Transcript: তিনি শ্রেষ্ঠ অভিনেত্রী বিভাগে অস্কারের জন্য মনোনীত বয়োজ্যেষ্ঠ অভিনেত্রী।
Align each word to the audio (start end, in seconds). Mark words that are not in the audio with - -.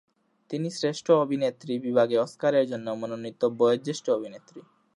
তিনি 0.51 0.67
শ্রেষ্ঠ 0.71 1.07
অভিনেত্রী 1.11 1.73
বিভাগে 1.79 2.15
অস্কারের 2.17 2.65
জন্য 2.67 2.87
মনোনীত 2.91 3.41
বয়োজ্যেষ্ঠ 3.59 4.05
অভিনেত্রী। 4.09 4.61